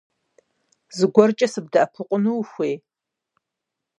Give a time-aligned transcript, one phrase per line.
[0.97, 2.75] Зыгуэркӏэ сыбдэӏэпыкъуну ухуэй?